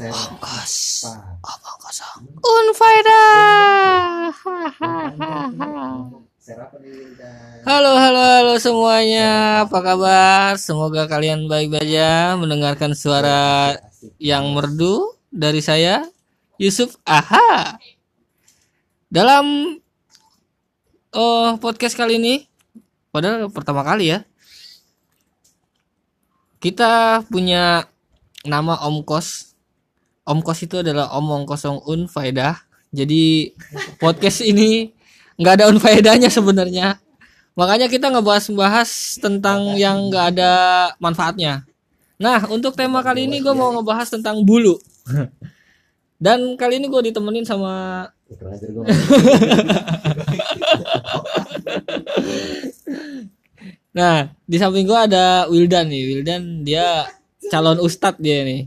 [0.00, 1.04] Ongkos.
[1.44, 2.24] Omong kosong.
[2.40, 4.32] Unfaedah.
[7.68, 9.60] Halo, halo, halo semuanya.
[9.68, 10.56] Apa kabar?
[10.56, 13.76] Semoga kalian baik-baik aja mendengarkan suara
[14.16, 16.08] yang merdu dari saya,
[16.56, 17.76] Yusuf Aha.
[19.12, 19.76] Dalam
[21.12, 22.48] oh, podcast kali ini,
[23.12, 24.24] padahal pertama kali ya,
[26.64, 27.84] kita punya
[28.48, 29.51] nama Om Kos.
[30.32, 32.56] Om Kos itu adalah omong kosong unfaedah.
[32.88, 33.52] Jadi
[34.00, 34.88] podcast ini
[35.36, 36.96] nggak ada unfaedahnya sebenarnya.
[37.52, 40.52] Makanya kita ngebahas-bahas tentang yang nggak ada
[40.96, 41.68] manfaatnya.
[42.16, 44.80] Nah, untuk tema kali ini gue mau ngebahas tentang bulu.
[46.16, 48.08] Dan kali ini gue ditemenin sama
[53.92, 56.02] Nah, di samping gue ada Wildan nih.
[56.08, 57.04] Wildan dia
[57.52, 58.64] calon ustadz dia nih.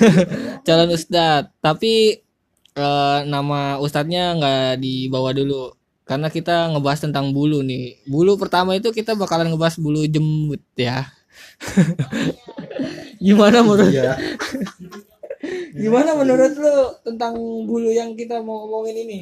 [0.66, 1.52] calon ustadz.
[1.60, 2.24] Tapi
[2.72, 5.76] eh, nama ustadznya nggak dibawa dulu.
[6.08, 8.00] Karena kita ngebahas tentang bulu nih.
[8.08, 11.04] Bulu pertama itu kita bakalan ngebahas bulu jembut ya.
[13.24, 14.16] Gimana menurut Iya.
[15.84, 17.36] Gimana menurut lu tentang
[17.68, 19.18] bulu yang kita mau ngomongin ini?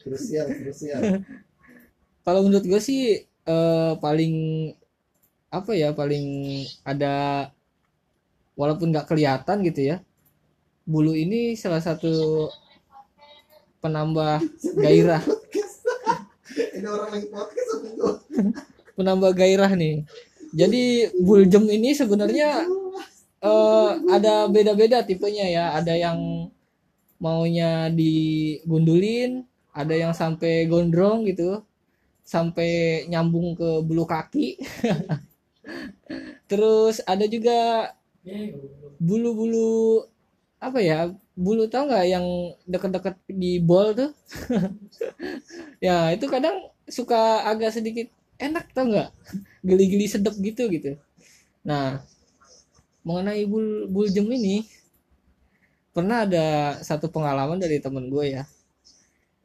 [0.00, 1.20] Krusial, krusial.
[2.24, 4.34] Kalau menurut gue sih eh, paling
[5.48, 7.48] apa ya paling ada
[8.52, 9.96] walaupun nggak kelihatan gitu ya
[10.88, 12.48] bulu ini salah satu
[13.84, 14.40] penambah
[14.80, 15.22] gairah.
[16.74, 18.08] Ini orang lagi podcast apa itu?
[18.98, 20.02] penambah gairah nih.
[20.50, 22.66] Jadi buljem ini sebenarnya
[23.44, 25.64] eh, ada beda-beda tipenya ya.
[25.78, 26.50] Ada yang
[27.18, 29.42] maunya digundulin
[29.74, 31.62] ada yang sampai gondrong gitu
[32.22, 34.58] sampai nyambung ke bulu kaki
[36.50, 37.90] terus ada juga
[38.98, 40.04] bulu-bulu
[40.58, 42.26] apa ya bulu tau nggak yang
[42.66, 44.10] deket-deket di bol tuh?
[45.78, 49.10] Ya itu kadang suka agak sedikit enak tau nggak?
[49.62, 50.98] Geli-geli sedep gitu gitu.
[51.62, 52.02] Nah
[53.06, 54.66] mengenai bul buljem ini
[55.94, 58.44] pernah ada satu pengalaman dari temen gue ya.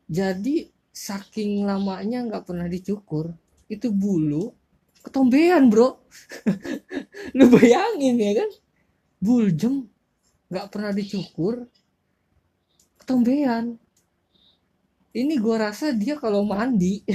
[0.10, 3.34] Jadi saking lamanya nggak pernah dicukur
[3.66, 4.54] itu bulu
[5.02, 5.98] ketombean bro
[7.38, 8.50] lu bayangin ya kan?
[9.24, 9.76] Buljem
[10.52, 11.56] nggak pernah dicukur
[13.00, 13.78] ketombean.
[15.14, 17.06] Ini gua rasa dia kalau mandi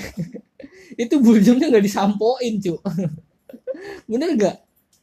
[1.02, 2.78] itu buljemnya nggak disampoin cu.
[4.10, 4.56] Bener nggak?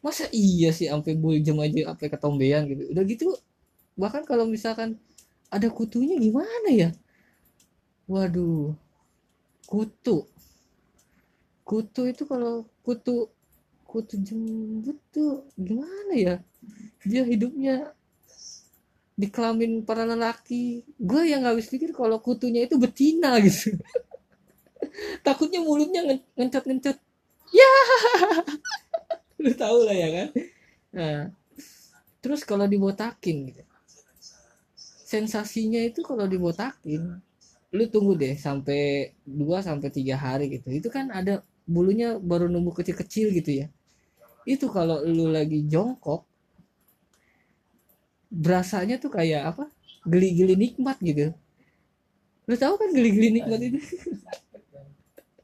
[0.05, 2.83] Masa iya sih sampai buljem aja sampai ketombean gitu?
[2.93, 3.25] Udah gitu
[3.95, 4.99] bahkan kalau misalkan
[5.51, 6.89] ada kutunya gimana ya?
[8.11, 8.73] Waduh
[9.69, 10.15] kutu.
[11.67, 13.27] Kutu itu kalau kutu
[13.95, 15.31] kutu jembut tuh
[15.67, 16.35] gimana ya?
[17.09, 17.75] Dia hidupnya
[19.15, 20.83] di kelamin para lelaki.
[20.99, 23.79] Gue yang nggak habis pikir kalau kutunya itu betina gitu.
[25.25, 26.97] Takutnya mulutnya nge- ngencet-ngencet.
[27.55, 27.73] Ya!
[29.43, 30.27] Lu tahu lah ya kan?
[30.95, 31.19] Nah
[32.23, 33.63] terus kalau dibotakin gitu.
[35.05, 37.21] Sensasinya itu kalau dibotakin
[37.75, 40.67] lu tunggu deh sampai 2 sampai tiga hari gitu.
[40.79, 43.67] Itu kan ada bulunya baru numbuh kecil-kecil gitu ya
[44.45, 46.23] itu kalau lu lagi jongkok
[48.29, 49.63] berasanya tuh kayak apa?
[50.05, 51.33] Geli-geli nikmat gitu.
[52.45, 53.79] Lu tahu kan geli-geli nikmat itu?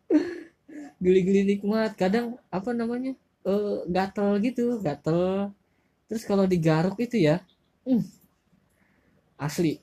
[1.04, 5.50] Geli-geli nikmat kadang apa namanya eh gatel gitu gatel.
[6.06, 7.42] Terus kalau digaruk itu ya
[7.90, 8.06] hmm,
[9.42, 9.82] asli.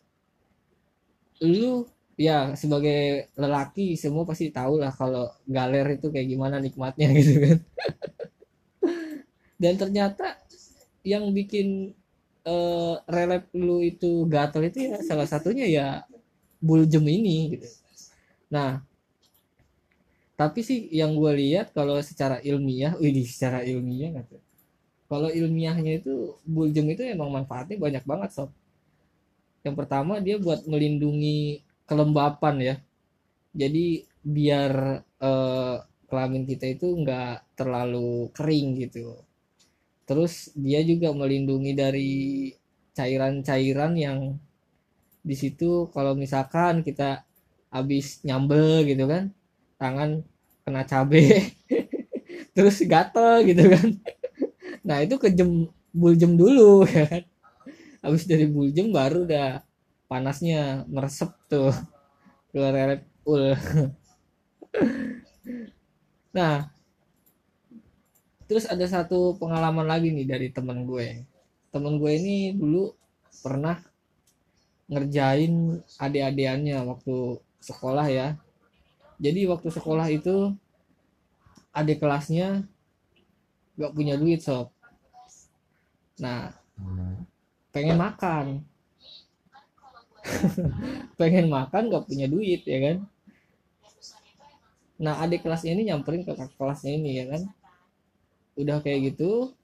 [1.42, 7.34] Lu ya sebagai lelaki semua pasti tahu lah kalau galer itu kayak gimana nikmatnya gitu
[7.38, 7.58] kan
[9.58, 10.38] dan ternyata
[11.06, 11.94] yang bikin
[12.46, 15.86] eh, relap lu itu gatel itu ya salah satunya ya
[16.62, 17.68] buljem ini gitu
[18.48, 18.82] nah
[20.38, 24.38] tapi sih yang gue lihat kalau secara ilmiah, wih secara ilmiah tuh?
[25.10, 26.14] Kalau ilmiahnya itu
[26.46, 28.50] buljem itu emang manfaatnya banyak banget sob.
[29.66, 32.74] Yang pertama dia buat melindungi kelembapan ya.
[33.56, 34.72] Jadi biar
[35.28, 35.76] eh,
[36.08, 39.18] kelamin kita itu nggak terlalu kering gitu.
[40.08, 42.10] Terus dia juga melindungi dari
[42.96, 44.18] cairan-cairan yang
[45.20, 47.22] di situ kalau misalkan kita
[47.68, 49.28] habis nyambel gitu kan
[49.76, 50.24] tangan
[50.64, 51.52] kena cabe
[52.56, 53.88] terus gatel gitu kan.
[54.88, 57.22] Nah itu kejem buljem dulu ya kan.
[58.04, 59.62] Habis dari buljem baru udah
[60.08, 61.72] panasnya meresep tuh
[62.52, 63.52] keluar ul.
[66.36, 66.68] Nah
[68.48, 71.22] terus ada satu pengalaman lagi nih dari temen gue.
[71.68, 72.96] Temen gue ini dulu
[73.44, 73.76] pernah
[74.88, 78.40] ngerjain adik-adiannya waktu sekolah ya.
[79.20, 80.56] Jadi waktu sekolah itu
[81.76, 82.64] adik kelasnya
[83.76, 84.72] gak punya duit sob.
[86.24, 86.56] Nah
[87.68, 88.64] pengen makan.
[91.20, 92.96] Pengen makan gak punya duit ya kan?
[95.04, 97.44] Nah adik kelasnya ini nyamperin ke kakak kelasnya ini ya kan
[98.58, 99.54] udah kayak gitu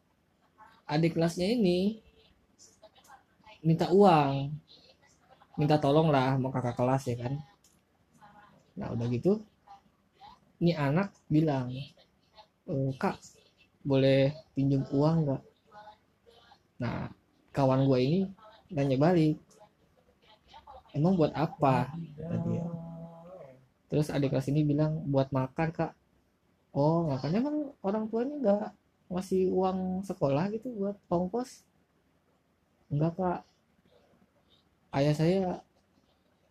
[0.87, 1.99] adik kelasnya ini
[3.65, 4.53] minta uang.
[5.57, 7.33] Minta tolong lah mau kakak kelas ya kan?
[8.77, 9.41] Nah udah gitu
[10.63, 11.71] ini anak bilang
[12.69, 13.19] "E, kak
[13.83, 15.43] boleh pinjam uang nggak?
[16.83, 17.09] Nah
[17.55, 18.21] kawan gue ini
[18.75, 19.37] nanya balik
[20.95, 21.91] emang buat apa?
[22.19, 22.67] tadi ya.
[23.91, 25.93] terus adik kelas ini bilang buat makan kak.
[26.75, 28.69] Oh makanya emang orang tuanya nggak
[29.13, 31.65] ngasih uang sekolah gitu buat ongkos
[32.95, 33.41] enggak kak.
[34.95, 35.41] Ayah saya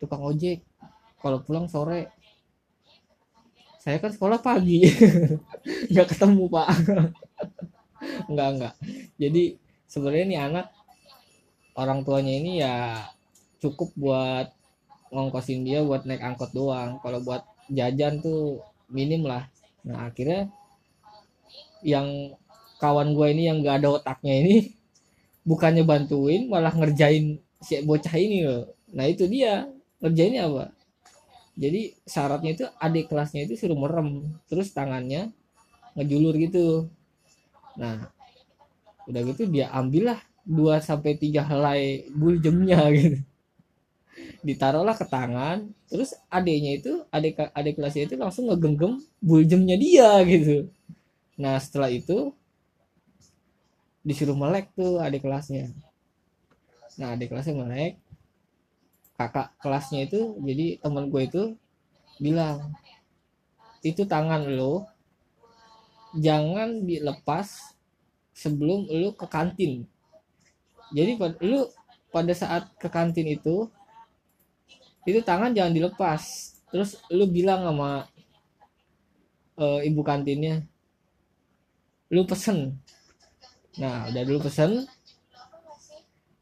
[0.04, 0.60] tukang ojek.
[1.24, 2.12] Kalau pulang sore.
[3.80, 4.84] Saya kan sekolah pagi.
[5.92, 6.68] Nggak ketemu pak.
[8.30, 8.74] Enggak enggak.
[9.16, 9.44] Jadi
[9.88, 10.68] sebenarnya ini anak
[11.80, 13.00] orang tuanya ini ya
[13.64, 14.52] cukup buat
[15.08, 17.00] ngongkosin dia buat naik angkot doang.
[17.00, 18.60] Kalau buat jajan tuh
[18.92, 19.48] minim lah.
[19.88, 20.52] Nah akhirnya
[21.84, 22.36] yang
[22.84, 24.56] kawan gue ini yang gak ada otaknya ini
[25.50, 28.64] bukannya bantuin malah ngerjain si bocah ini loh
[28.94, 29.68] nah itu dia.
[30.00, 30.66] Ngerjainnya apa?
[31.58, 35.34] Jadi syaratnya itu adik kelasnya itu suruh merem terus tangannya
[35.98, 36.90] ngejulur gitu.
[37.80, 38.10] Nah
[39.10, 41.82] udah gitu dia ambillah 2 sampai 3 helai
[42.14, 43.20] buljemnya gitu.
[44.44, 50.68] Ditaruhlah ke tangan terus adiknya itu adik adik kelasnya itu langsung ngegenggam buljemnya dia gitu.
[51.40, 52.34] Nah setelah itu
[54.04, 55.72] disuruh melek tuh adik kelasnya.
[57.00, 57.98] Nah adik kelasnya melek.
[59.16, 61.44] Kakak kelasnya itu jadi teman gue itu
[62.20, 62.76] bilang
[63.84, 64.88] itu tangan lo
[66.20, 67.74] jangan dilepas
[68.36, 69.88] sebelum lu ke kantin.
[70.94, 71.66] Jadi lu
[72.14, 73.72] pada saat ke kantin itu
[75.08, 76.22] itu tangan jangan dilepas.
[76.70, 78.12] Terus lu bilang sama
[79.58, 80.66] eh, ibu kantinnya
[82.14, 82.78] lu pesen
[83.80, 84.86] nah udah dulu pesen.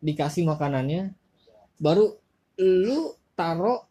[0.01, 1.13] Dikasih makanannya.
[1.77, 2.17] Baru
[2.57, 3.85] lu taruh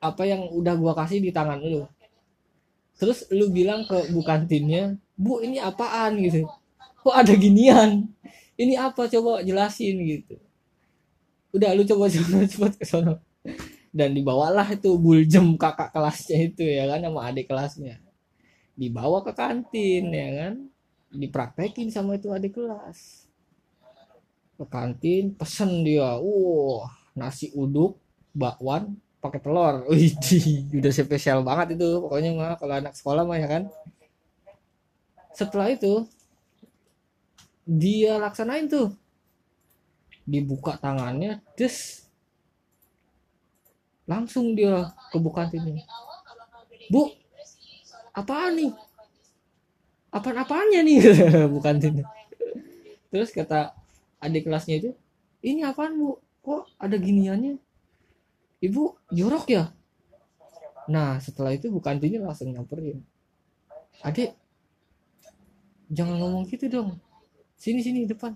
[0.00, 1.88] apa yang udah gua kasih di tangan lu.
[2.96, 6.20] Terus lu bilang ke bu kantinnya bu ini apaan?
[6.20, 6.48] gitu.
[7.02, 8.08] Kok ada ginian?
[8.56, 9.08] Ini apa?
[9.08, 10.36] Coba jelasin gitu.
[11.52, 13.20] Udah lu coba coba cepet ke sono
[13.96, 17.96] dan dibawalah itu buljem kakak kelasnya itu ya kan sama adik kelasnya.
[18.76, 20.54] Dibawa ke kantin ya kan
[21.16, 23.28] dipraktekin sama itu adik kelas.
[24.56, 26.16] Ke kantin pesen dia.
[26.20, 27.96] Wah nasi uduk
[28.36, 29.84] bakwan pakai telur.
[29.90, 30.14] Wih,
[30.76, 31.88] udah spesial banget itu.
[32.04, 33.62] Pokoknya mah kalau anak sekolah mah ya kan.
[35.32, 36.04] Setelah itu
[37.66, 38.94] dia laksanain tuh.
[40.28, 42.06] Dibuka tangannya des.
[44.06, 45.82] Langsung dia ke kantinnya
[46.90, 47.10] bu
[48.14, 48.72] apaan nih
[50.16, 50.98] apaan apaannya nih?
[51.52, 52.08] Bu kantinnya
[53.16, 53.72] terus kata
[54.20, 54.90] adik kelasnya itu
[55.40, 56.18] ini apaan bu?
[56.42, 57.58] Kok ada giniannya?
[58.62, 58.82] Ibu
[59.14, 59.70] jorok ya?
[60.90, 63.02] Nah setelah itu bu kantinnya langsung nyamperin.
[64.02, 64.34] Adik
[65.90, 66.98] jangan ngomong gitu dong.
[67.56, 68.34] Sini sini depan.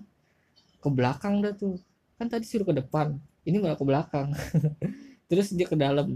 [0.79, 1.77] Ke belakang dah tuh.
[2.15, 3.15] Kan tadi suruh ke depan.
[3.43, 4.31] Ini malah ke belakang.
[5.29, 6.15] Terus dia ke dalam.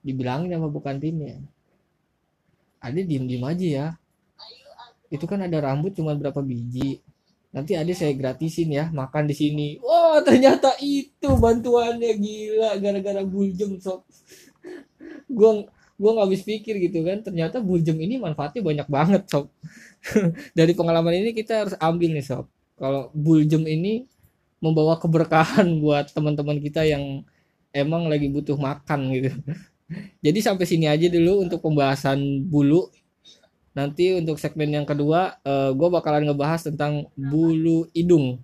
[0.00, 1.44] Dibilangin sama bu kantinnya
[2.80, 3.86] adik diem diem aja ya
[5.10, 7.02] itu kan ada rambut cuma berapa biji.
[7.50, 9.68] Nanti adik saya gratisin ya makan di sini.
[9.82, 14.06] Wah ternyata itu bantuannya gila gara-gara buljem sob.
[15.26, 15.66] Gua
[15.98, 17.26] gua nggak habis pikir gitu kan.
[17.26, 19.50] Ternyata buljem ini manfaatnya banyak banget sob.
[20.58, 22.46] Dari pengalaman ini kita harus ambil nih sob.
[22.78, 24.06] Kalau buljem ini
[24.62, 27.26] membawa keberkahan buat teman-teman kita yang
[27.74, 29.34] emang lagi butuh makan gitu.
[30.24, 32.86] Jadi sampai sini aja dulu untuk pembahasan bulu
[33.80, 35.40] nanti untuk segmen yang kedua
[35.72, 38.36] gue bakalan ngebahas tentang bulu hidung.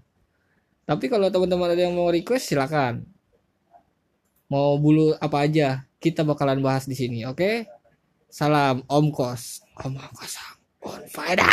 [0.88, 3.04] Tapi kalau teman-teman ada yang mau request silakan.
[4.48, 7.68] Mau bulu apa aja kita bakalan bahas di sini oke?
[8.32, 9.60] Salam om kos.
[9.76, 11.52] Om kosong on faedah